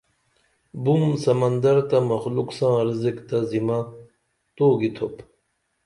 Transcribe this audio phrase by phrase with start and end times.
[0.83, 3.79] بُم سمندر تہ مخلوق ساں رزق تہ زمہ
[4.55, 5.15] تو گِتُوپ